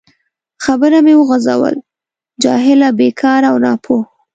خبره 0.63 0.97
مې 1.05 1.13
وغځول: 1.17 1.75
جاهله، 2.43 2.87
بیکاره 2.99 3.47
او 3.51 3.57
ناپوه. 3.65 4.01